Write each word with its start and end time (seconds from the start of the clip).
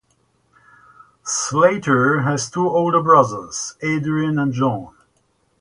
Slater 1.23 2.21
has 2.21 2.49
two 2.49 2.67
older 2.67 3.03
brothers, 3.03 3.75
Adrian 3.83 4.39
and 4.39 4.51
John. 4.51 4.95